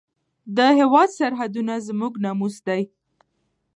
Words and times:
د 0.55 0.59
هېواد 0.79 1.09
سرحدونه 1.17 1.73
زموږ 1.87 2.13
ناموس 2.25 2.55
دی. 2.67 2.81